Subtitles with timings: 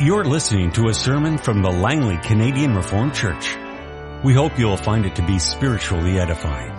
[0.00, 3.56] You're listening to a sermon from the Langley Canadian Reformed Church.
[4.24, 6.72] We hope you'll find it to be spiritually edifying.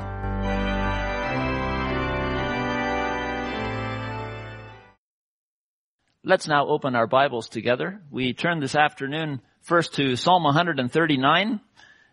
[6.26, 8.02] Let's now open our Bibles together.
[8.12, 11.62] We turn this afternoon first to Psalm 139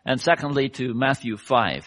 [0.07, 1.85] and secondly to Matthew 5.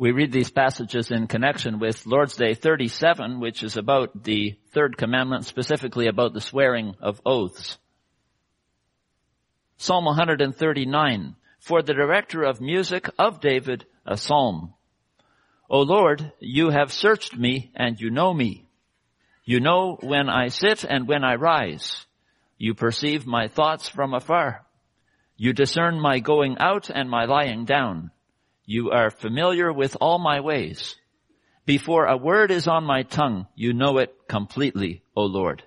[0.00, 4.96] We read these passages in connection with Lord's Day 37, which is about the third
[4.96, 7.78] commandment, specifically about the swearing of oaths.
[9.76, 14.72] Psalm 139, for the director of music of David, a psalm.
[15.68, 18.68] O Lord, you have searched me and you know me.
[19.44, 22.06] You know when I sit and when I rise.
[22.56, 24.64] You perceive my thoughts from afar.
[25.36, 28.12] You discern my going out and my lying down.
[28.70, 30.94] You are familiar with all my ways.
[31.64, 35.62] Before a word is on my tongue, you know it completely, O Lord.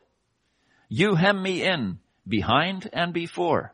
[0.88, 3.74] You hem me in, behind and before.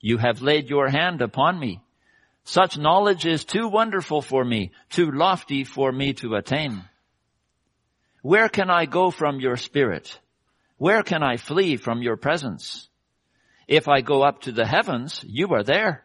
[0.00, 1.82] You have laid your hand upon me.
[2.44, 6.84] Such knowledge is too wonderful for me, too lofty for me to attain.
[8.22, 10.16] Where can I go from your spirit?
[10.76, 12.88] Where can I flee from your presence?
[13.66, 16.04] If I go up to the heavens, you are there.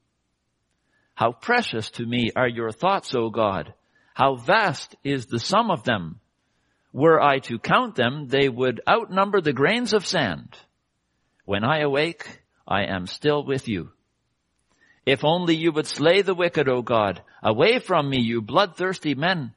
[1.21, 3.75] How precious to me are your thoughts, O God.
[4.15, 6.19] How vast is the sum of them.
[6.93, 10.57] Were I to count them, they would outnumber the grains of sand.
[11.45, 13.91] When I awake, I am still with you.
[15.05, 17.21] If only you would slay the wicked, O God.
[17.43, 19.53] Away from me, you bloodthirsty men.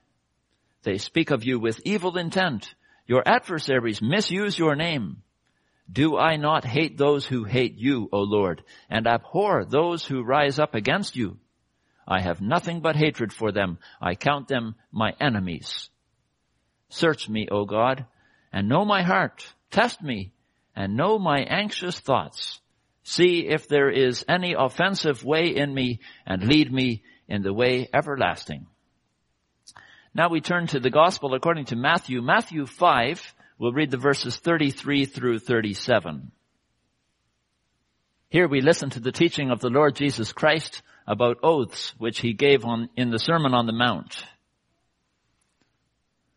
[0.83, 2.75] They speak of you with evil intent.
[3.07, 5.23] Your adversaries misuse your name.
[5.91, 10.59] Do I not hate those who hate you, O Lord, and abhor those who rise
[10.59, 11.39] up against you?
[12.07, 13.79] I have nothing but hatred for them.
[14.01, 15.89] I count them my enemies.
[16.89, 18.07] Search me, O God,
[18.53, 19.45] and know my heart.
[19.71, 20.33] Test me
[20.77, 22.61] and know my anxious thoughts.
[23.03, 27.89] See if there is any offensive way in me and lead me in the way
[27.93, 28.67] everlasting.
[30.15, 32.23] Now we turn to the gospel according to Matthew.
[32.23, 36.31] Matthew 5, we'll read the verses 33 through 37.
[38.35, 42.33] Here we listen to the teaching of the Lord Jesus Christ about oaths which he
[42.33, 44.25] gave on, in the Sermon on the Mount.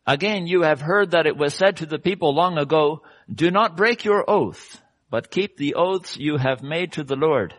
[0.05, 3.01] Again, you have heard that it was said to the people long ago,
[3.33, 7.55] do not break your oath, but keep the oaths you have made to the Lord.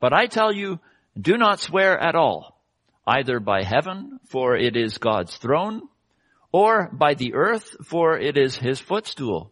[0.00, 0.78] But I tell you,
[1.18, 2.60] do not swear at all,
[3.06, 5.80] either by heaven, for it is God's throne,
[6.52, 9.50] or by the earth, for it is his footstool,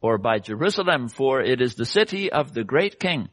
[0.00, 3.28] or by Jerusalem, for it is the city of the great king.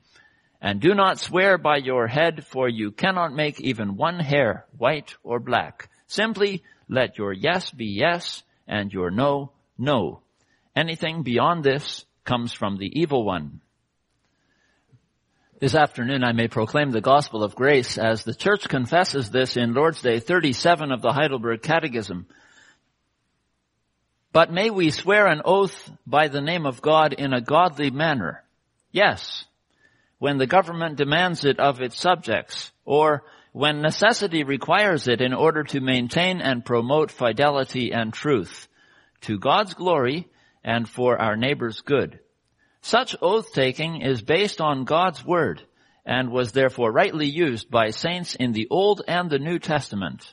[0.62, 5.16] And do not swear by your head, for you cannot make even one hair white
[5.24, 5.90] or black.
[6.08, 10.22] Simply let your yes be yes and your no, no.
[10.76, 13.62] Anything beyond this comes from the evil one.
[15.60, 19.74] This afternoon I may proclaim the gospel of grace as the church confesses this in
[19.74, 22.28] Lord's Day 37 of the Heidelberg Catechism.
[24.38, 28.44] But may we swear an oath by the name of God in a godly manner?
[28.92, 29.46] Yes,
[30.20, 35.64] when the government demands it of its subjects, or when necessity requires it in order
[35.64, 38.68] to maintain and promote fidelity and truth,
[39.22, 40.28] to God's glory
[40.64, 42.20] and for our neighbor's good.
[42.82, 45.64] Such oath-taking is based on God's word
[46.06, 50.32] and was therefore rightly used by saints in the Old and the New Testament.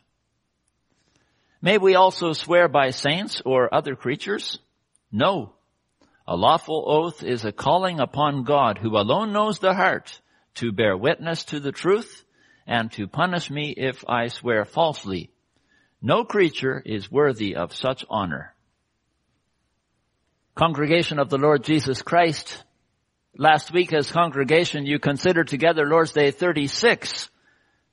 [1.65, 4.59] May we also swear by saints or other creatures?
[5.11, 5.55] No.
[6.27, 10.21] A lawful oath is a calling upon God who alone knows the heart
[10.57, 12.23] to bear witness to the truth
[12.67, 15.31] and to punish me if I swear falsely.
[16.03, 18.55] No creature is worthy of such honor.
[20.55, 22.63] Congregation of the Lord Jesus Christ,
[23.39, 27.31] last week as congregation you considered together Lord's Day 36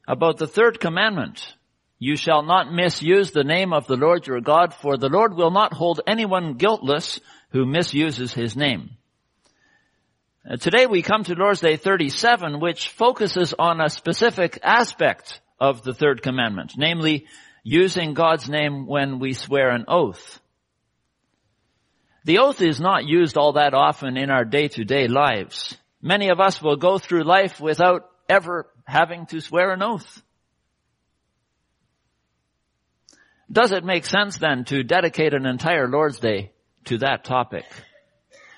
[0.09, 1.55] about the third commandment.
[2.03, 5.51] You shall not misuse the name of the Lord your God, for the Lord will
[5.51, 7.19] not hold anyone guiltless
[7.51, 8.97] who misuses his name.
[10.43, 15.83] Uh, today we come to Lord's Day 37, which focuses on a specific aspect of
[15.83, 17.27] the third commandment, namely
[17.63, 20.39] using God's name when we swear an oath.
[22.25, 25.77] The oath is not used all that often in our day-to-day lives.
[26.01, 30.23] Many of us will go through life without ever having to swear an oath.
[33.51, 36.51] Does it make sense then to dedicate an entire Lord's Day
[36.85, 37.65] to that topic?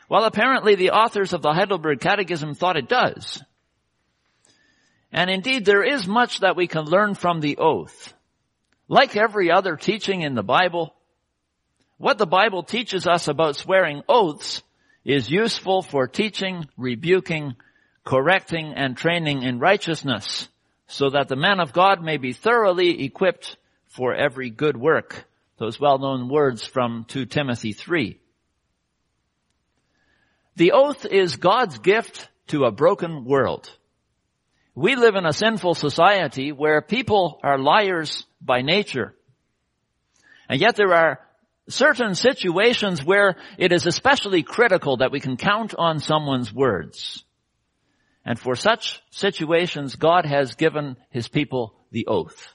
[0.07, 3.41] Well, apparently the authors of the Heidelberg Catechism thought it does.
[5.11, 8.13] And indeed there is much that we can learn from the oath.
[8.87, 10.93] Like every other teaching in the Bible,
[11.97, 14.61] what the Bible teaches us about swearing oaths
[15.05, 17.55] is useful for teaching, rebuking,
[18.03, 20.47] correcting, and training in righteousness,
[20.87, 23.57] so that the man of God may be thoroughly equipped
[23.93, 25.25] for every good work.
[25.57, 28.19] Those well-known words from 2 Timothy 3.
[30.55, 33.69] The oath is God's gift to a broken world.
[34.75, 39.13] We live in a sinful society where people are liars by nature.
[40.49, 41.19] And yet there are
[41.69, 47.23] certain situations where it is especially critical that we can count on someone's words.
[48.25, 52.52] And for such situations, God has given His people the oath.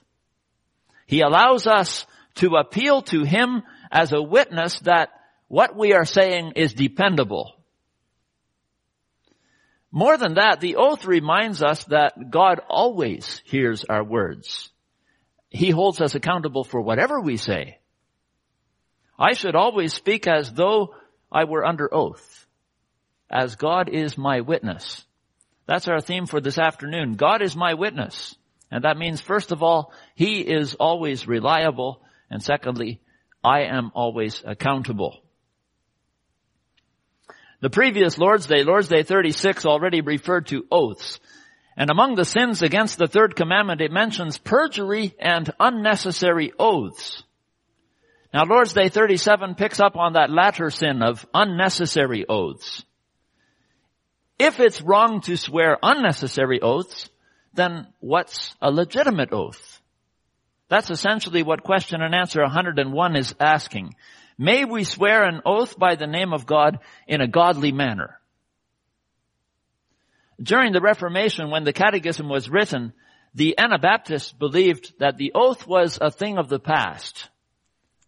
[1.09, 5.09] He allows us to appeal to Him as a witness that
[5.47, 7.55] what we are saying is dependable.
[9.91, 14.69] More than that, the oath reminds us that God always hears our words.
[15.49, 17.79] He holds us accountable for whatever we say.
[19.17, 20.93] I should always speak as though
[21.31, 22.45] I were under oath,
[23.31, 25.03] as God is my witness.
[25.65, 27.13] That's our theme for this afternoon.
[27.13, 28.35] God is my witness.
[28.71, 32.01] And that means, first of all, He is always reliable.
[32.29, 33.01] And secondly,
[33.43, 35.21] I am always accountable.
[37.61, 41.19] The previous Lord's Day, Lord's Day 36, already referred to oaths.
[41.75, 47.23] And among the sins against the third commandment, it mentions perjury and unnecessary oaths.
[48.33, 52.83] Now Lord's Day 37 picks up on that latter sin of unnecessary oaths.
[54.37, 57.09] If it's wrong to swear unnecessary oaths,
[57.53, 59.81] then what's a legitimate oath?
[60.67, 63.95] That's essentially what question and answer 101 is asking.
[64.37, 68.19] May we swear an oath by the name of God in a godly manner?
[70.41, 72.93] During the Reformation, when the Catechism was written,
[73.33, 77.29] the Anabaptists believed that the oath was a thing of the past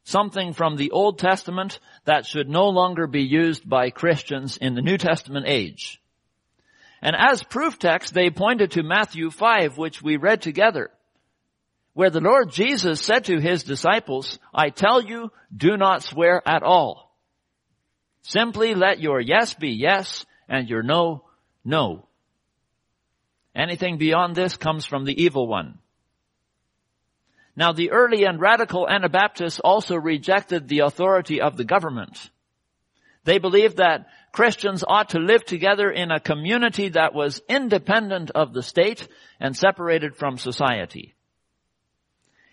[0.04, 4.82] something from the Old Testament that should no longer be used by Christians in the
[4.82, 6.01] New Testament age.
[7.02, 10.92] And as proof text, they pointed to Matthew 5, which we read together,
[11.94, 16.64] where the Lord Jesus said to his disciples, I tell you, do not swear at
[16.64, 17.12] all.
[18.22, 21.26] Simply let your yes be yes and your no,
[21.66, 22.06] no.
[23.56, 25.80] Anything beyond this comes from the evil one.
[27.56, 32.30] Now the early and radical Anabaptists also rejected the authority of the government.
[33.24, 38.54] They believed that Christians ought to live together in a community that was independent of
[38.54, 39.08] the state
[39.40, 41.14] and separated from society.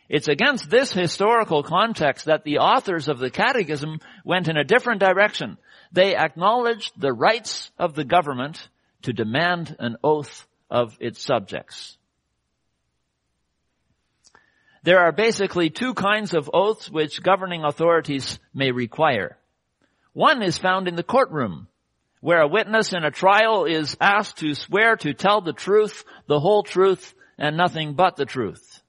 [0.09, 5.01] It's against this historical context that the authors of the Catechism went in a different
[5.01, 5.59] direction.
[5.93, 8.69] They acknowledged the rights of the government
[9.03, 11.97] to demand an oath of its subjects.
[14.83, 19.38] There are basically two kinds of oaths which governing authorities may require.
[20.19, 21.69] One is found in the courtroom,
[22.21, 26.41] where a witness in a trial is asked to swear to tell the truth, the
[26.41, 28.83] whole truth, and nothing but the truth.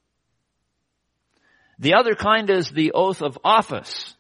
[1.78, 4.16] The other kind is the oath of office,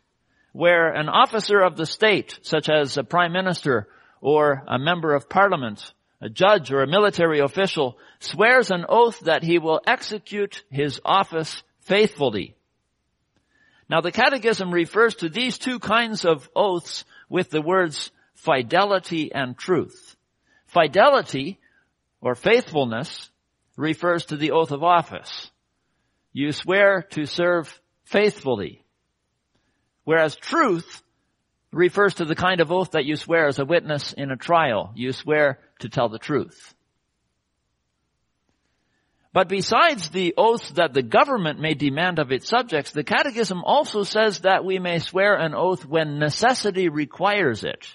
[0.51, 3.87] where an officer of the state, such as a prime minister
[4.21, 9.41] or a member of parliament, a judge or a military official swears an oath that
[9.41, 12.55] he will execute his office faithfully.
[13.89, 19.57] Now the catechism refers to these two kinds of oaths with the words fidelity and
[19.57, 20.15] truth.
[20.67, 21.59] Fidelity
[22.21, 23.29] or faithfulness
[23.75, 25.49] refers to the oath of office.
[26.31, 28.83] You swear to serve faithfully.
[30.03, 31.01] Whereas truth
[31.71, 34.91] refers to the kind of oath that you swear as a witness in a trial.
[34.95, 36.73] You swear to tell the truth.
[39.31, 44.03] But besides the oath that the government may demand of its subjects, the Catechism also
[44.03, 47.85] says that we may swear an oath when necessity requires it.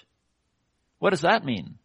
[0.99, 1.77] What does that mean?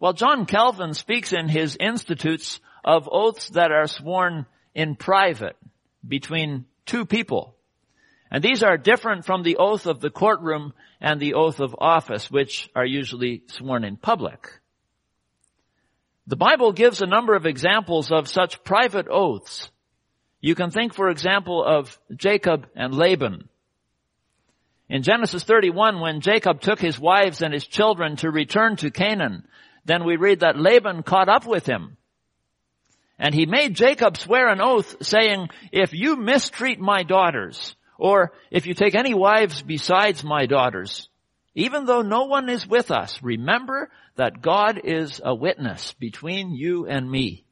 [0.00, 5.56] Well, John Calvin speaks in his Institutes of oaths that are sworn in private
[6.06, 7.56] between two people.
[8.30, 12.30] And these are different from the oath of the courtroom and the oath of office,
[12.30, 14.60] which are usually sworn in public.
[16.28, 19.70] The Bible gives a number of examples of such private oaths.
[20.40, 23.48] You can think, for example, of Jacob and Laban.
[24.88, 29.46] In Genesis 31, when Jacob took his wives and his children to return to Canaan,
[29.84, 31.96] then we read that Laban caught up with him.
[33.18, 38.66] And he made Jacob swear an oath saying, if you mistreat my daughters, or if
[38.66, 41.08] you take any wives besides my daughters,
[41.56, 46.86] even though no one is with us, remember that God is a witness between you
[46.86, 47.46] and me.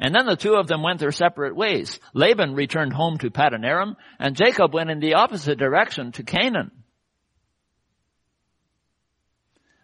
[0.00, 2.00] And then the two of them went their separate ways.
[2.14, 6.70] Laban returned home to Padanaram, and Jacob went in the opposite direction to Canaan.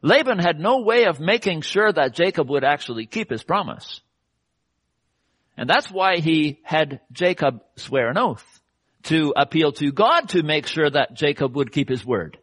[0.01, 4.01] Laban had no way of making sure that Jacob would actually keep his promise.
[5.59, 8.56] And that's why he had Jacob swear an oath
[9.07, 12.39] to appeal to God to make sure that Jacob would keep his word.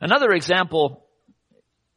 [0.00, 1.04] Another example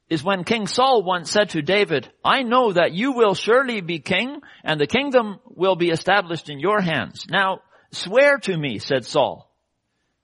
[0.10, 4.00] is when King Saul once said to David, I know that you will surely be
[4.00, 7.26] king and the kingdom will be established in your hands.
[7.30, 9.50] Now swear to me, said Saul.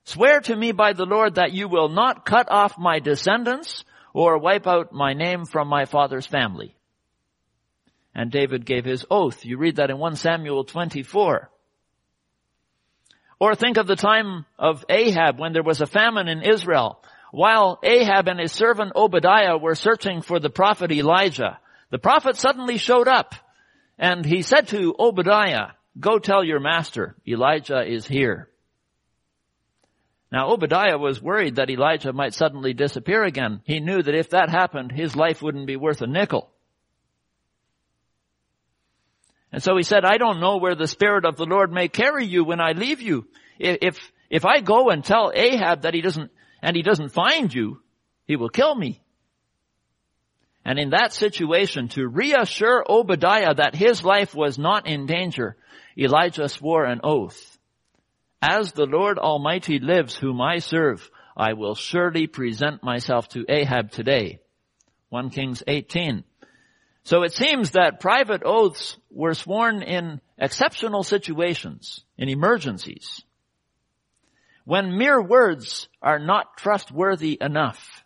[0.04, 4.38] Swear to me by the Lord that you will not cut off my descendants or
[4.40, 6.77] wipe out my name from my father's family.
[8.18, 9.46] And David gave his oath.
[9.46, 11.52] You read that in 1 Samuel 24.
[13.40, 17.00] Or think of the time of Ahab when there was a famine in Israel.
[17.32, 21.60] While Ahab and his servant Obadiah were searching for the prophet Elijah,
[21.92, 23.36] the prophet suddenly showed up
[24.00, 28.50] and he said to Obadiah, go tell your master, Elijah is here.
[30.32, 33.62] Now Obadiah was worried that Elijah might suddenly disappear again.
[33.64, 36.52] He knew that if that happened, his life wouldn't be worth a nickel.
[39.52, 42.26] And so he said, I don't know where the Spirit of the Lord may carry
[42.26, 43.28] you when I leave you.
[43.60, 43.98] If,
[44.30, 47.82] if I go and tell Ahab that he doesn't, and he doesn't find you,
[48.26, 49.02] he will kill me.
[50.66, 55.56] And in that situation, to reassure Obadiah that his life was not in danger,
[55.98, 57.58] Elijah swore an oath.
[58.42, 63.92] As the Lord Almighty lives whom I serve, I will surely present myself to Ahab
[63.92, 64.40] today.
[65.10, 66.26] 1 Kings 18.
[67.08, 73.24] So it seems that private oaths were sworn in exceptional situations, in emergencies.
[74.66, 78.04] When mere words are not trustworthy enough,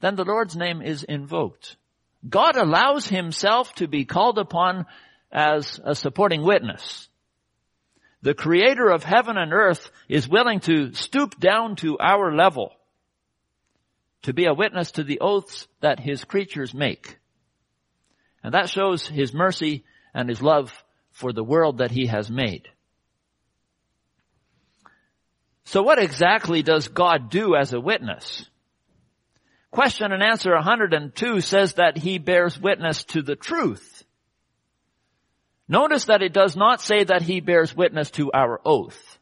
[0.00, 1.76] then the Lord's name is invoked.
[2.28, 4.86] God allows himself to be called upon
[5.30, 7.08] as a supporting witness
[8.22, 12.72] the creator of heaven and earth is willing to stoop down to our level
[14.22, 17.18] to be a witness to the oaths that his creatures make.
[18.42, 19.84] And that shows his mercy
[20.14, 20.72] and his love
[21.12, 22.68] for the world that he has made.
[25.64, 28.48] So what exactly does God do as a witness?
[29.70, 34.04] Question and answer 102 says that he bears witness to the truth.
[35.68, 39.18] Notice that it does not say that he bears witness to our oath.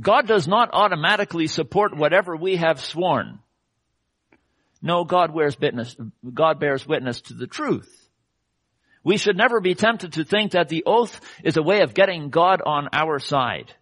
[0.00, 3.40] God does not automatically support whatever we have sworn.
[4.80, 5.96] No, God bears witness,
[6.32, 8.08] God bears witness to the truth.
[9.02, 12.30] We should never be tempted to think that the oath is a way of getting
[12.30, 13.72] God on our side.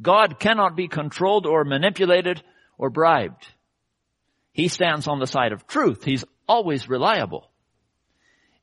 [0.00, 2.42] God cannot be controlled or manipulated
[2.78, 3.46] or bribed.
[4.52, 6.04] He stands on the side of truth.
[6.04, 7.50] He's always reliable.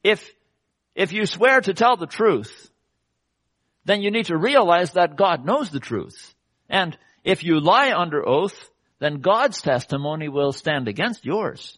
[0.04, 0.30] If
[0.96, 2.70] if you swear to tell the truth,
[3.84, 6.34] then you need to realize that God knows the truth.
[6.70, 8.70] And if you lie under oath,
[9.06, 11.78] then God's testimony will stand against yours.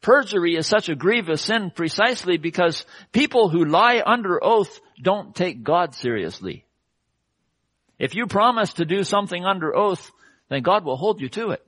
[0.00, 5.62] Perjury is such a grievous sin precisely because people who lie under oath don't take
[5.62, 6.64] God seriously.
[8.00, 10.10] If you promise to do something under oath,
[10.48, 11.64] then God will hold you to it.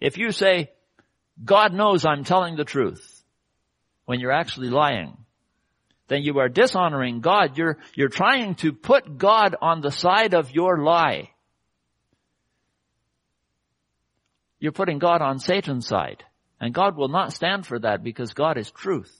[0.00, 0.70] If you say,
[1.44, 3.22] God knows I'm telling the truth,
[4.06, 5.18] when you're actually lying,
[6.08, 7.58] then you are dishonoring God.
[7.58, 11.33] You're, you're trying to put God on the side of your lie.
[14.64, 16.24] You're putting God on Satan's side.
[16.58, 19.14] And God will not stand for that because God is truth.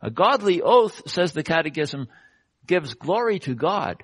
[0.00, 2.08] A godly oath, says the catechism,
[2.66, 4.02] gives glory to God.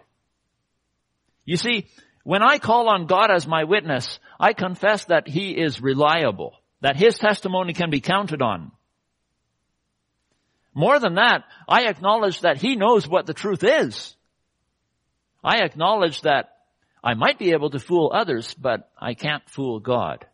[1.44, 1.88] You see,
[2.22, 6.94] When I call on God as my witness, I confess that He is reliable, that
[6.94, 8.70] His testimony can be counted on.
[10.72, 14.14] More than that, I acknowledge that He knows what the truth is.
[15.42, 16.57] I acknowledge that
[17.02, 20.26] I might be able to fool others, but I can't fool God.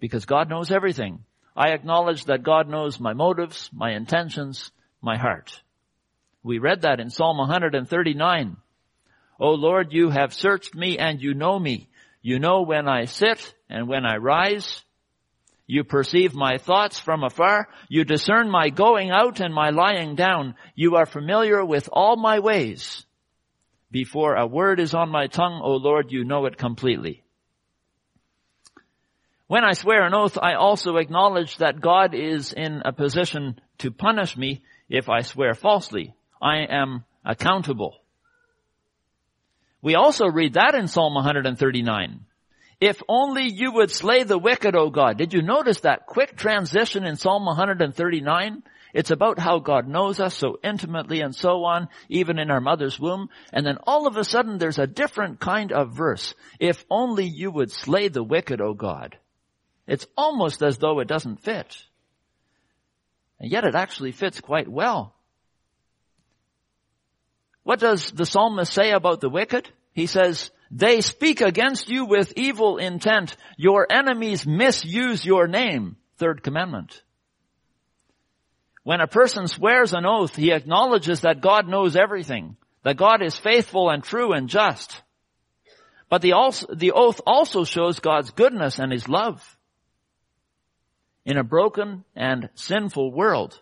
[0.00, 1.24] Because God knows everything.
[1.56, 5.62] I acknowledge that God knows my motives, my intentions, my heart.
[6.42, 8.56] We read that in Psalm 139.
[9.40, 11.88] O Lord, you have searched me and you know me.
[12.22, 14.82] You know when I sit and when I rise.
[15.66, 17.68] You perceive my thoughts from afar.
[17.88, 20.54] You discern my going out and my lying down.
[20.74, 23.06] You are familiar with all my ways.
[23.94, 27.22] Before a word is on my tongue, O Lord, you know it completely.
[29.46, 33.92] When I swear an oath, I also acknowledge that God is in a position to
[33.92, 36.12] punish me if I swear falsely.
[36.42, 37.94] I am accountable.
[39.80, 42.26] We also read that in Psalm 139.
[42.80, 45.18] If only you would slay the wicked, O God.
[45.18, 48.64] Did you notice that quick transition in Psalm 139?
[48.94, 52.98] It's about how God knows us so intimately and so on, even in our mother's
[52.98, 53.28] womb.
[53.52, 56.32] And then all of a sudden there's a different kind of verse.
[56.60, 59.18] If only you would slay the wicked, O God.
[59.88, 61.76] It's almost as though it doesn't fit.
[63.40, 65.12] And yet it actually fits quite well.
[67.64, 69.68] What does the psalmist say about the wicked?
[69.92, 73.36] He says, they speak against you with evil intent.
[73.56, 75.96] Your enemies misuse your name.
[76.18, 77.02] Third commandment.
[78.84, 83.34] When a person swears an oath, he acknowledges that God knows everything, that God is
[83.34, 85.02] faithful and true and just.
[86.10, 89.56] But the, also, the oath also shows God's goodness and His love.
[91.24, 93.58] In a broken and sinful world,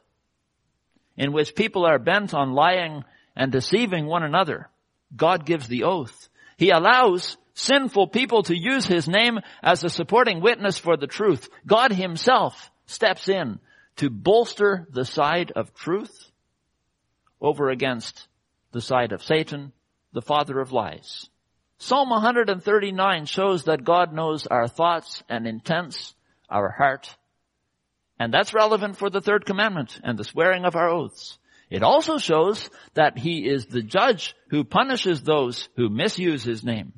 [1.16, 3.04] in which people are bent on lying
[3.36, 4.68] and deceiving one another,
[5.14, 6.28] God gives the oath.
[6.56, 11.48] He allows sinful people to use His name as a supporting witness for the truth.
[11.64, 13.60] God Himself steps in
[13.96, 16.30] to bolster the side of truth
[17.40, 18.28] over against
[18.72, 19.72] the side of Satan,
[20.12, 21.28] the father of lies.
[21.78, 26.14] Psalm 139 shows that God knows our thoughts and intents,
[26.48, 27.16] our heart,
[28.18, 31.38] and that's relevant for the third commandment and the swearing of our oaths.
[31.70, 36.92] It also shows that he is the judge who punishes those who misuse his name.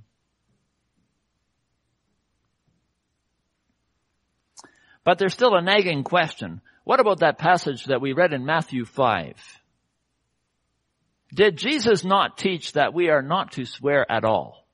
[5.05, 6.61] But there's still a nagging question.
[6.85, 9.35] What about that passage that we read in Matthew 5?
[11.33, 14.67] Did Jesus not teach that we are not to swear at all?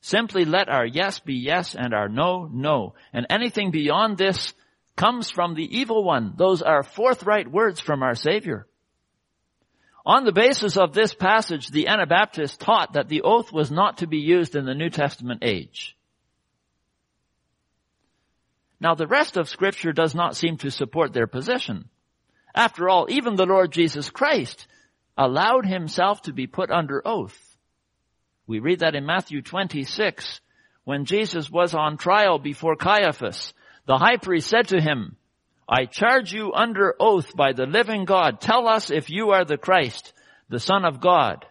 [0.00, 2.94] Simply let our yes be yes and our no, no.
[3.12, 4.54] And anything beyond this
[4.96, 6.34] comes from the evil one.
[6.36, 8.66] Those are forthright words from our Savior.
[10.04, 14.06] On the basis of this passage, the Anabaptists taught that the oath was not to
[14.06, 15.97] be used in the New Testament age.
[18.80, 21.88] Now the rest of scripture does not seem to support their position.
[22.54, 24.66] After all, even the Lord Jesus Christ
[25.16, 27.56] allowed himself to be put under oath.
[28.46, 30.40] We read that in Matthew 26,
[30.84, 33.52] when Jesus was on trial before Caiaphas,
[33.86, 35.16] the high priest said to him,
[35.68, 38.40] I charge you under oath by the living God.
[38.40, 40.14] Tell us if you are the Christ,
[40.48, 41.44] the Son of God.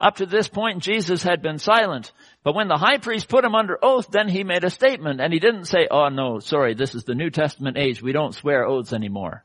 [0.00, 2.12] Up to this point, Jesus had been silent.
[2.46, 5.32] But when the high priest put him under oath, then he made a statement and
[5.32, 8.00] he didn't say, oh no, sorry, this is the New Testament age.
[8.00, 9.44] We don't swear oaths anymore.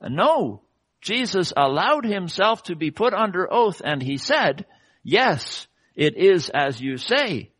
[0.00, 0.62] No.
[1.00, 4.64] Jesus allowed himself to be put under oath and he said,
[5.02, 7.50] yes, it is as you say.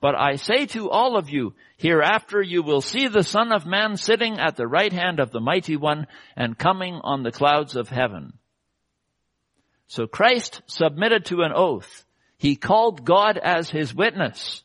[0.00, 3.96] But I say to all of you, hereafter you will see the Son of Man
[3.96, 7.88] sitting at the right hand of the Mighty One and coming on the clouds of
[7.88, 8.32] heaven.
[9.86, 12.04] So Christ submitted to an oath.
[12.42, 14.64] He called God as his witness.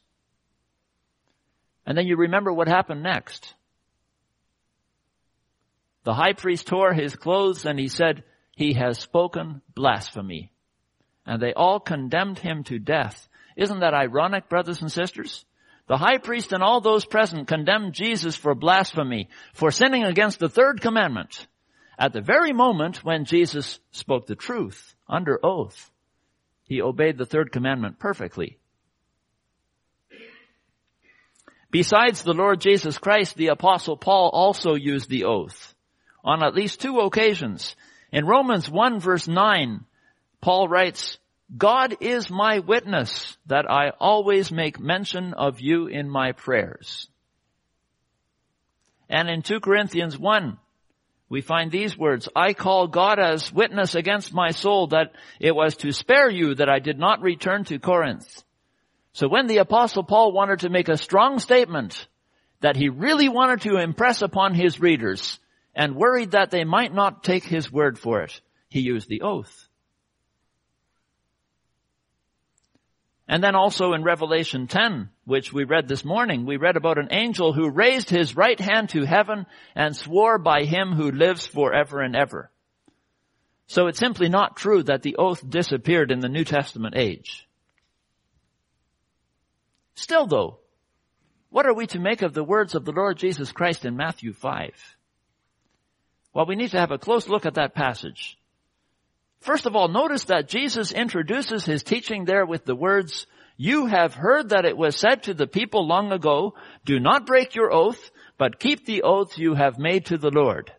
[1.85, 3.53] And then you remember what happened next.
[6.03, 8.23] The high priest tore his clothes and he said,
[8.55, 10.51] he has spoken blasphemy.
[11.23, 13.29] And they all condemned him to death.
[13.55, 15.45] Isn't that ironic, brothers and sisters?
[15.85, 20.49] The high priest and all those present condemned Jesus for blasphemy, for sinning against the
[20.49, 21.45] third commandment,
[21.99, 25.91] at the very moment when Jesus spoke the truth under oath.
[26.67, 28.59] He obeyed the third commandment perfectly.
[31.71, 35.73] Besides the Lord Jesus Christ, the apostle Paul also used the oath
[36.23, 37.75] on at least two occasions.
[38.11, 39.85] In Romans 1 verse 9,
[40.41, 41.17] Paul writes,
[41.55, 47.07] God is my witness that I always make mention of you in my prayers.
[49.09, 50.57] And in 2 Corinthians 1,
[51.29, 55.75] we find these words, I call God as witness against my soul that it was
[55.77, 58.43] to spare you that I did not return to Corinth.
[59.11, 62.07] So when the apostle Paul wanted to make a strong statement
[62.61, 65.39] that he really wanted to impress upon his readers
[65.75, 69.66] and worried that they might not take his word for it, he used the oath.
[73.27, 77.09] And then also in Revelation 10, which we read this morning, we read about an
[77.11, 82.01] angel who raised his right hand to heaven and swore by him who lives forever
[82.01, 82.49] and ever.
[83.67, 87.45] So it's simply not true that the oath disappeared in the New Testament age.
[89.95, 90.59] Still though,
[91.49, 94.31] what are we to make of the words of the Lord Jesus Christ in Matthew
[94.31, 94.71] 5?
[96.33, 98.37] Well, we need to have a close look at that passage.
[99.39, 104.13] First of all, notice that Jesus introduces his teaching there with the words, you have
[104.13, 106.53] heard that it was said to the people long ago,
[106.85, 110.71] do not break your oath, but keep the oath you have made to the Lord.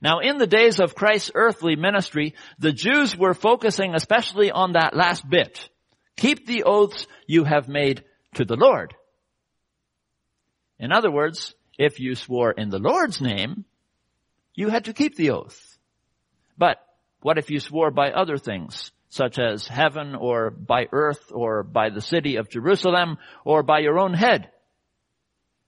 [0.00, 4.96] Now in the days of Christ's earthly ministry, the Jews were focusing especially on that
[4.96, 5.68] last bit.
[6.16, 8.94] Keep the oaths you have made to the Lord.
[10.78, 13.64] In other words, if you swore in the Lord's name,
[14.54, 15.78] you had to keep the oath.
[16.56, 16.78] But
[17.22, 21.90] what if you swore by other things, such as heaven or by earth or by
[21.90, 24.50] the city of Jerusalem or by your own head?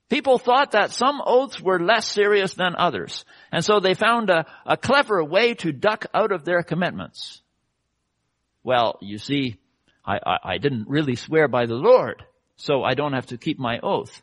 [0.08, 4.46] People thought that some oaths were less serious than others, and so they found a,
[4.66, 7.40] a clever way to duck out of their commitments.
[8.62, 9.56] Well, you see,
[10.04, 12.22] I, I, I didn't really swear by the Lord,
[12.56, 14.20] so I don't have to keep my oath.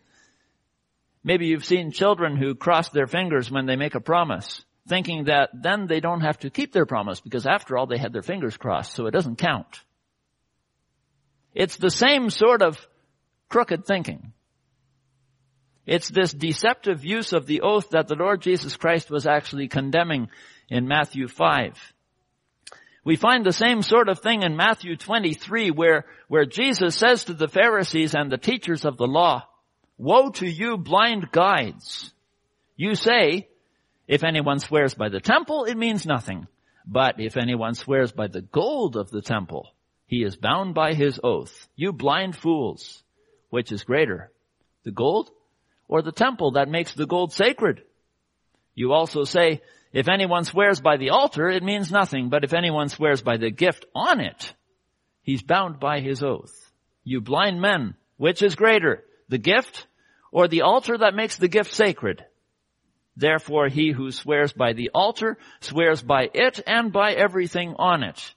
[1.23, 5.49] Maybe you've seen children who cross their fingers when they make a promise thinking that
[5.53, 8.57] then they don't have to keep their promise because after all they had their fingers
[8.57, 9.81] crossed, so it doesn't count.
[11.53, 12.77] It's the same sort of
[13.47, 14.33] crooked thinking.
[15.85, 20.29] It's this deceptive use of the oath that the Lord Jesus Christ was actually condemning
[20.69, 21.93] in Matthew 5.
[23.03, 27.33] We find the same sort of thing in Matthew 23 where, where Jesus says to
[27.33, 29.47] the Pharisees and the teachers of the law,
[29.97, 32.13] Woe to you blind guides!
[32.75, 33.49] You say,
[34.09, 36.47] if anyone swears by the temple, it means nothing.
[36.83, 39.69] But if anyone swears by the gold of the temple,
[40.07, 41.67] he is bound by his oath.
[41.75, 43.03] You blind fools,
[43.51, 44.31] which is greater,
[44.83, 45.29] the gold
[45.87, 47.83] or the temple that makes the gold sacred?
[48.73, 49.61] You also say,
[49.93, 52.29] if anyone swears by the altar, it means nothing.
[52.29, 54.55] But if anyone swears by the gift on it,
[55.21, 56.71] he's bound by his oath.
[57.03, 59.85] You blind men, which is greater, the gift
[60.31, 62.25] or the altar that makes the gift sacred?
[63.19, 68.33] Therefore he who swears by the altar swears by it and by everything on it.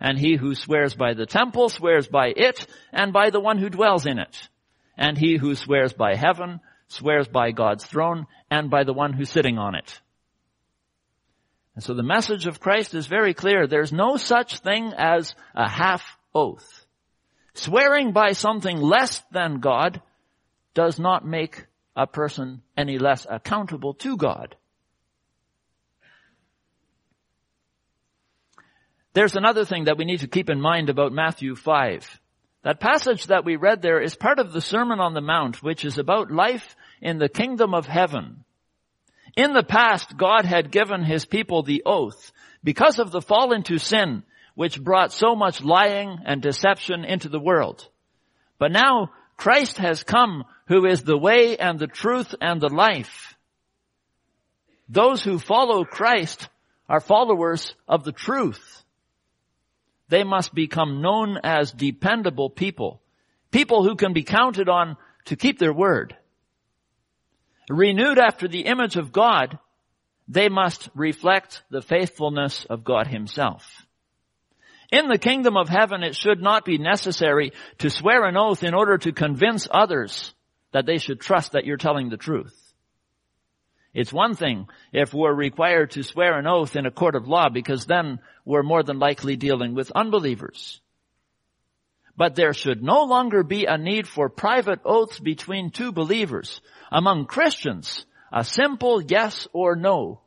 [0.00, 3.68] And he who swears by the temple swears by it and by the one who
[3.68, 4.48] dwells in it.
[4.96, 9.28] And he who swears by heaven swears by God's throne and by the one who's
[9.28, 10.00] sitting on it.
[11.74, 13.66] And so the message of Christ is very clear.
[13.66, 16.02] There's no such thing as a half
[16.34, 16.86] oath.
[17.52, 20.00] Swearing by something less than God
[20.72, 21.66] does not make
[21.96, 24.56] a person any less accountable to God.
[29.14, 32.20] There's another thing that we need to keep in mind about Matthew 5.
[32.62, 35.84] That passage that we read there is part of the Sermon on the Mount, which
[35.84, 38.44] is about life in the kingdom of heaven.
[39.36, 43.78] In the past, God had given his people the oath because of the fall into
[43.78, 44.22] sin,
[44.54, 47.88] which brought so much lying and deception into the world.
[48.58, 53.36] But now Christ has come who is the way and the truth and the life.
[54.88, 56.48] Those who follow Christ
[56.88, 58.82] are followers of the truth.
[60.08, 63.00] They must become known as dependable people.
[63.50, 64.96] People who can be counted on
[65.26, 66.16] to keep their word.
[67.70, 69.58] Renewed after the image of God,
[70.28, 73.86] they must reflect the faithfulness of God himself.
[74.90, 78.74] In the kingdom of heaven, it should not be necessary to swear an oath in
[78.74, 80.34] order to convince others
[80.72, 82.58] that they should trust that you're telling the truth.
[83.94, 87.50] It's one thing if we're required to swear an oath in a court of law
[87.50, 90.80] because then we're more than likely dealing with unbelievers.
[92.16, 96.60] But there should no longer be a need for private oaths between two believers.
[96.90, 100.20] Among Christians, a simple yes or no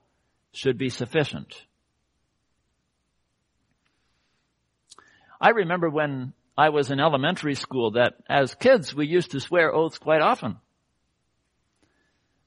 [0.51, 1.55] should be sufficient.
[5.41, 9.73] I remember when I was in elementary school that as kids we used to swear
[9.73, 10.57] oaths quite often.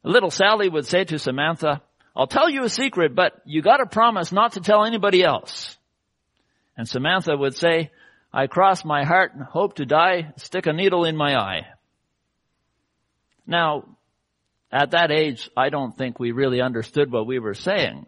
[0.03, 1.83] Little Sally would say to Samantha,
[2.17, 5.77] I'll tell you a secret, but you gotta promise not to tell anybody else.
[6.77, 7.91] And Samantha would say,
[8.33, 11.67] I cross my heart and hope to die, stick a needle in my eye.
[13.47, 13.85] Now,
[14.71, 18.07] At that age, I don't think we really understood what we were saying.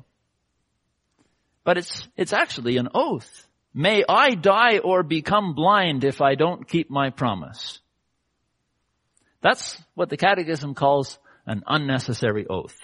[1.65, 3.47] But it's, it's actually an oath.
[3.73, 7.79] May I die or become blind if I don't keep my promise.
[9.43, 12.77] That's what the catechism calls an unnecessary oath.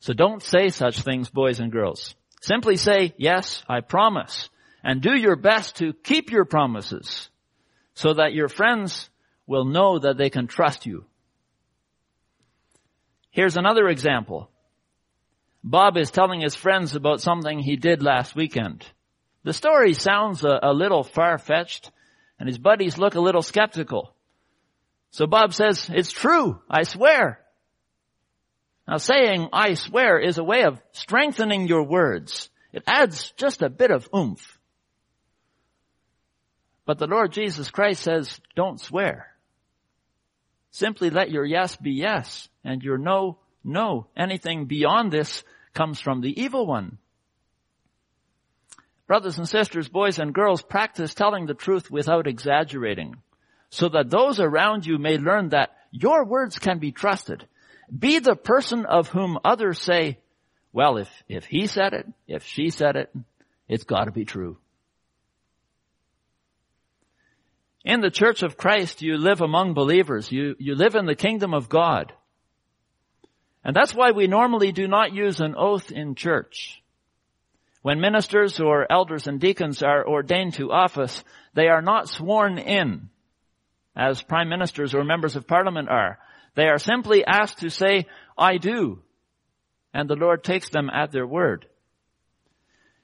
[0.00, 2.14] So don't say such things, boys and girls.
[2.40, 4.48] Simply say, yes, I promise,
[4.84, 7.28] and do your best to keep your promises
[7.94, 9.10] so that your friends
[9.46, 11.04] will know that they can trust you.
[13.30, 14.50] Here's another example.
[15.64, 18.86] Bob is telling his friends about something he did last weekend.
[19.48, 21.90] The story sounds a, a little far-fetched
[22.38, 24.14] and his buddies look a little skeptical.
[25.10, 27.40] So Bob says, it's true, I swear.
[28.86, 32.50] Now saying I swear is a way of strengthening your words.
[32.74, 34.58] It adds just a bit of oomph.
[36.84, 39.28] But the Lord Jesus Christ says, don't swear.
[40.72, 44.08] Simply let your yes be yes and your no, no.
[44.14, 46.98] Anything beyond this comes from the evil one.
[49.08, 53.16] Brothers and sisters, boys and girls, practice telling the truth without exaggerating
[53.70, 57.46] so that those around you may learn that your words can be trusted.
[57.96, 60.18] Be the person of whom others say,
[60.74, 63.10] well, if, if he said it, if she said it,
[63.66, 64.58] it's gotta be true.
[67.84, 70.30] In the church of Christ, you live among believers.
[70.30, 72.12] You, you live in the kingdom of God.
[73.64, 76.82] And that's why we normally do not use an oath in church.
[77.82, 81.22] When ministers or elders and deacons are ordained to office,
[81.54, 83.08] they are not sworn in
[83.96, 86.18] as prime ministers or members of parliament are.
[86.54, 89.00] They are simply asked to say, I do.
[89.92, 91.66] And the Lord takes them at their word.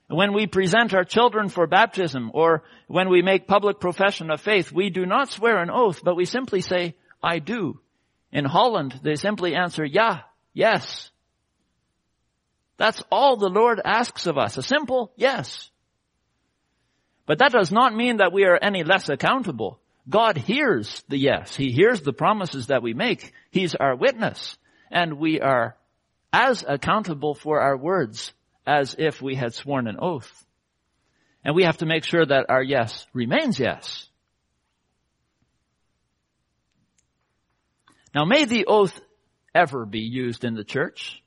[0.07, 4.71] When we present our children for baptism or when we make public profession of faith,
[4.71, 7.79] we do not swear an oath, but we simply say, I do.
[8.31, 10.21] In Holland, they simply answer, yeah,
[10.53, 11.09] yes.
[12.77, 14.57] That's all the Lord asks of us.
[14.57, 15.69] A simple yes.
[17.25, 19.79] But that does not mean that we are any less accountable.
[20.07, 21.55] God hears the yes.
[21.55, 23.31] He hears the promises that we make.
[23.49, 24.57] He's our witness.
[24.91, 25.75] And we are
[26.31, 28.33] as accountable for our words
[28.67, 30.45] as if we had sworn an oath.
[31.43, 34.07] And we have to make sure that our yes remains yes.
[38.13, 38.99] Now may the oath
[39.53, 41.21] ever be used in the church?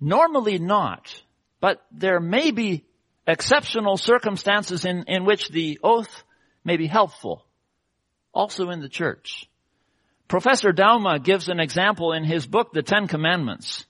[0.00, 1.22] Normally not,
[1.60, 2.84] but there may be
[3.26, 6.22] exceptional circumstances in, in which the oath
[6.64, 7.44] may be helpful,
[8.32, 9.48] also in the church.
[10.28, 13.86] Professor Douma gives an example in his book, The Ten Commandments.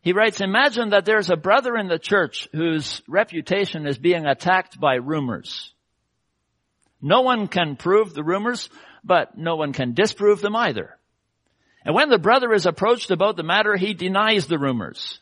[0.00, 4.80] He writes, imagine that there's a brother in the church whose reputation is being attacked
[4.80, 5.72] by rumors.
[7.00, 8.68] No one can prove the rumors,
[9.04, 10.96] but no one can disprove them either.
[11.84, 15.20] And when the brother is approached about the matter, he denies the rumors.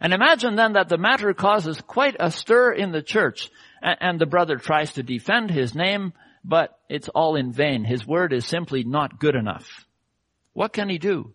[0.00, 4.26] And imagine then that the matter causes quite a stir in the church and the
[4.26, 6.12] brother tries to defend his name,
[6.44, 7.84] but it's all in vain.
[7.84, 9.86] His word is simply not good enough.
[10.54, 11.32] What can he do?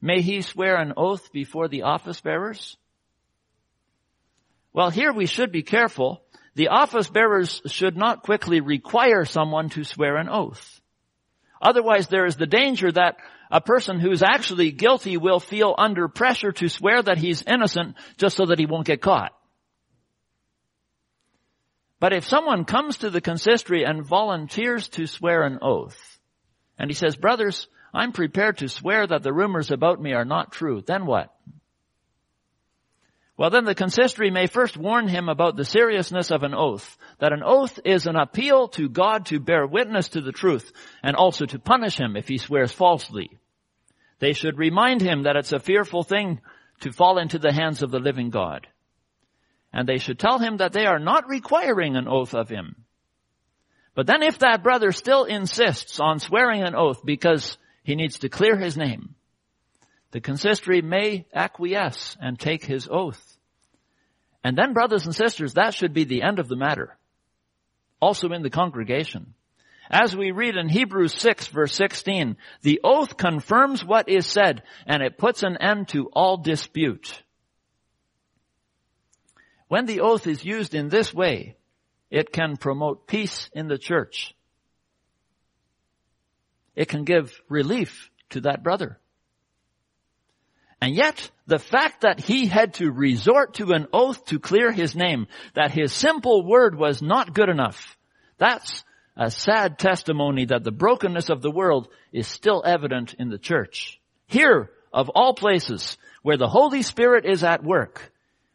[0.00, 2.76] May he swear an oath before the office bearers?
[4.72, 6.22] Well, here we should be careful.
[6.54, 10.80] The office bearers should not quickly require someone to swear an oath.
[11.60, 13.16] Otherwise there is the danger that
[13.50, 18.36] a person who's actually guilty will feel under pressure to swear that he's innocent just
[18.36, 19.32] so that he won't get caught.
[22.00, 26.18] But if someone comes to the consistory and volunteers to swear an oath,
[26.78, 30.52] and he says, brothers, I'm prepared to swear that the rumors about me are not
[30.52, 31.34] true, then what?
[33.38, 37.32] Well then the consistory may first warn him about the seriousness of an oath, that
[37.32, 40.72] an oath is an appeal to God to bear witness to the truth,
[41.04, 43.30] and also to punish him if he swears falsely.
[44.18, 46.40] They should remind him that it's a fearful thing
[46.80, 48.66] to fall into the hands of the living God.
[49.72, 52.74] And they should tell him that they are not requiring an oath of him.
[53.94, 58.28] But then if that brother still insists on swearing an oath because he needs to
[58.28, 59.14] clear his name,
[60.10, 63.36] the consistory may acquiesce and take his oath.
[64.42, 66.96] And then brothers and sisters, that should be the end of the matter.
[68.00, 69.34] Also in the congregation.
[69.90, 75.02] As we read in Hebrews 6 verse 16, the oath confirms what is said and
[75.02, 77.22] it puts an end to all dispute.
[79.68, 81.56] When the oath is used in this way,
[82.10, 84.34] it can promote peace in the church.
[86.74, 88.98] It can give relief to that brother.
[90.80, 94.94] And yet, the fact that he had to resort to an oath to clear his
[94.94, 97.96] name, that his simple word was not good enough,
[98.38, 98.84] that's
[99.16, 104.00] a sad testimony that the brokenness of the world is still evident in the church.
[104.26, 108.12] Here, of all places, where the Holy Spirit is at work,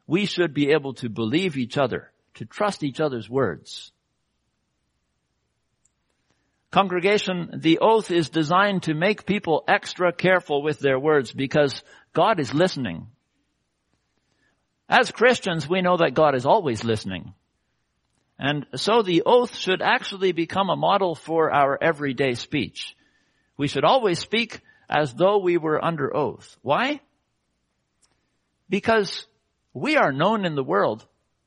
[0.08, 3.92] we should be able to believe each other, to trust each other's words.
[6.74, 11.84] Congregation, the oath is designed to make people extra careful with their words because
[12.14, 13.06] God is listening.
[14.90, 17.36] As Christians, we know that God is always listening.
[18.40, 22.96] And so the oath should actually become a model for our everyday speech.
[23.56, 26.58] We should always speak as though we were under oath.
[26.64, 27.02] Why?
[28.68, 29.28] Because
[29.76, 31.06] we are known in the world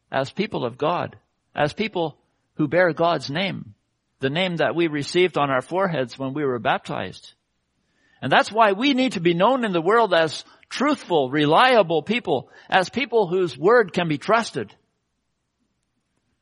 [0.08, 1.18] as people of God,
[1.52, 2.16] as people
[2.54, 3.74] who bear God's name,
[4.20, 7.34] the name that we received on our foreheads when we were baptized.
[8.22, 12.48] And that's why we need to be known in the world as truthful, reliable people,
[12.68, 14.74] as people whose word can be trusted.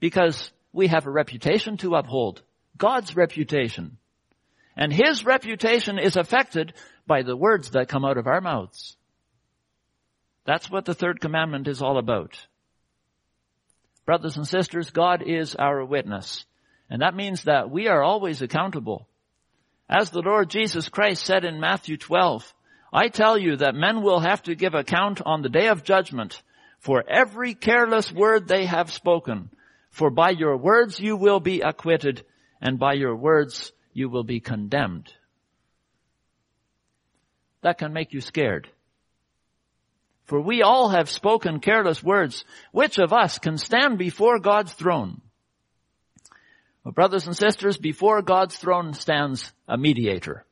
[0.00, 2.42] Because we have a reputation to uphold.
[2.76, 3.98] God's reputation.
[4.76, 6.74] And His reputation is affected
[7.06, 8.96] by the words that come out of our mouths.
[10.44, 12.36] That's what the third commandment is all about.
[14.04, 16.44] Brothers and sisters, God is our witness.
[16.94, 19.08] And that means that we are always accountable.
[19.90, 22.54] As the Lord Jesus Christ said in Matthew 12,
[22.92, 26.40] I tell you that men will have to give account on the day of judgment
[26.78, 29.50] for every careless word they have spoken.
[29.90, 32.24] For by your words you will be acquitted,
[32.60, 35.12] and by your words you will be condemned.
[37.62, 38.68] That can make you scared.
[40.26, 42.44] For we all have spoken careless words.
[42.70, 45.22] Which of us can stand before God's throne?
[46.92, 50.44] Brothers and sisters, before God's throne stands a mediator.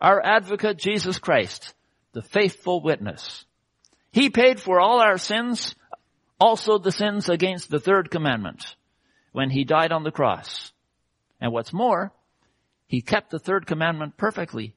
[0.00, 1.74] Our advocate, Jesus Christ,
[2.12, 3.44] the faithful witness.
[4.10, 5.74] He paid for all our sins,
[6.40, 8.74] also the sins against the third commandment,
[9.32, 10.72] when he died on the cross.
[11.40, 12.12] And what's more,
[12.86, 14.74] he kept the third commandment perfectly.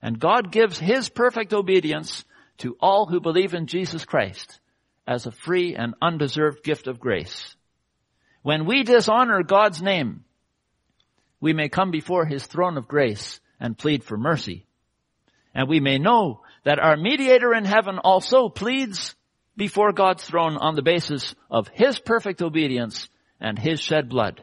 [0.00, 2.24] And God gives his perfect obedience
[2.58, 4.60] to all who believe in Jesus Christ
[5.06, 7.56] as a free and undeserved gift of grace.
[8.42, 10.24] When we dishonor God's name,
[11.40, 14.66] we may come before His throne of grace and plead for mercy.
[15.54, 19.14] And we may know that our mediator in heaven also pleads
[19.56, 23.08] before God's throne on the basis of His perfect obedience
[23.40, 24.42] and His shed blood.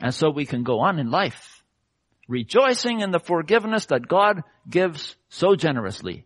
[0.00, 1.62] And so we can go on in life,
[2.28, 6.24] rejoicing in the forgiveness that God gives so generously.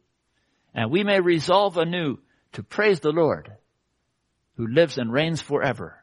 [0.74, 2.18] And we may resolve anew
[2.52, 3.52] to praise the Lord
[4.57, 6.02] who lives and reigns forever.